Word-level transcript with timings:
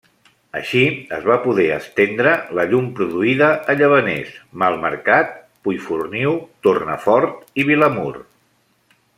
Així, 0.59 0.79
es 1.17 1.27
va 1.31 1.35
poder 1.43 1.65
estendre 1.73 2.31
la 2.59 2.65
llum 2.71 2.87
produïda 3.01 3.51
a 3.73 3.77
Llavaners, 3.81 4.33
Malmercat, 4.63 5.37
Puiforniu, 5.69 6.35
Tornafort 6.69 7.63
i 7.65 7.71
Vilamur. 7.73 8.11